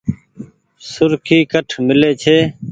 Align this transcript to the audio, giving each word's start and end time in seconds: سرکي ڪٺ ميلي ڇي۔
سرکي 0.91 1.37
ڪٺ 1.51 1.67
ميلي 1.85 2.11
ڇي۔ 2.21 2.37